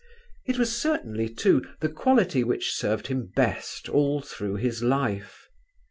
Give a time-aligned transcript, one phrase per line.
[0.47, 5.47] It was certainly, too, the quality which served him best all through his life.